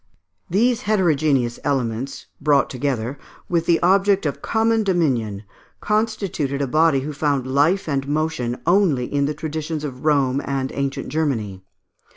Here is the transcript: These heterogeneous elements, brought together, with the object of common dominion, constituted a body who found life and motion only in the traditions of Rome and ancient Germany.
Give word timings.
These 0.49 0.81
heterogeneous 0.89 1.59
elements, 1.63 2.25
brought 2.41 2.71
together, 2.71 3.19
with 3.47 3.67
the 3.67 3.79
object 3.83 4.25
of 4.25 4.41
common 4.41 4.83
dominion, 4.83 5.43
constituted 5.79 6.59
a 6.59 6.65
body 6.65 7.01
who 7.01 7.13
found 7.13 7.45
life 7.45 7.87
and 7.87 8.07
motion 8.07 8.59
only 8.65 9.05
in 9.05 9.27
the 9.27 9.35
traditions 9.35 9.83
of 9.83 10.03
Rome 10.03 10.41
and 10.43 10.71
ancient 10.73 11.09
Germany. 11.09 11.61